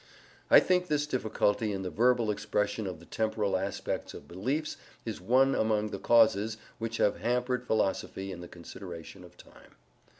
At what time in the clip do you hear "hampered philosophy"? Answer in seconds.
7.19-8.31